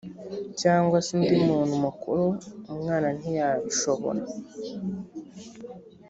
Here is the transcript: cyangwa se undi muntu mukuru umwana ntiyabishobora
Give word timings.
cyangwa 0.61 0.97
se 1.05 1.11
undi 1.17 1.35
muntu 1.47 1.73
mukuru 1.85 2.25
umwana 2.73 3.07
ntiyabishobora 3.17 4.21